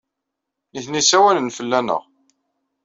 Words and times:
Nitni 0.73 1.01
ssawalen 1.03 1.49
fell-aneɣ. 1.57 2.01